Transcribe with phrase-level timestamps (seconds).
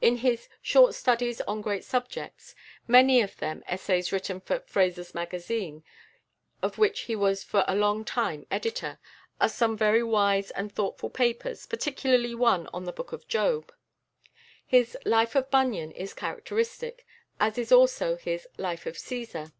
[0.00, 2.56] In his "Short Studies on Great Subjects,"
[2.88, 5.84] many of them essays written for Fraser's Magazine,
[6.60, 8.98] of which he was for a long time editor,
[9.40, 13.72] are some very wise and thoughtful papers, particularly one on the Book of Job.
[14.66, 17.06] His "Life of Bunyan" is characteristic,
[17.38, 19.52] as is also his "Life of Cæsar."